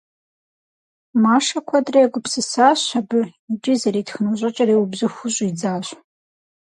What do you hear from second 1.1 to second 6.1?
Машэ куэдрэ егупсысащ абы икӏи зэритхыну щӏыкӏэр иубзыхуу щӏидзащ.